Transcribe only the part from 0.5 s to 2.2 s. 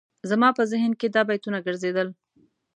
په ذهن کې دا بیتونه ګرځېدل.